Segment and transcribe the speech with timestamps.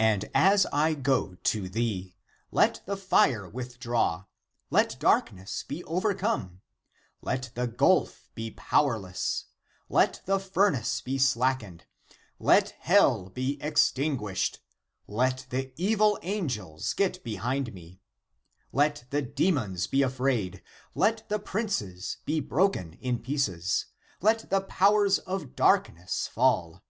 [0.00, 2.16] "And as I go to thee,
[2.50, 4.24] let the fire with draw;
[4.68, 6.60] let darkness be overcome;
[7.22, 9.44] let the gulf be pow erless;
[9.88, 11.86] let the furnace be slackened;
[12.40, 14.58] let hell be extin guished,
[15.06, 18.00] let the (evil) angels get behind me;
[18.72, 20.64] let the demons be afraid;
[20.96, 23.86] let the princes be broken in pieces;
[24.20, 26.82] let the powers (of darkness) fall.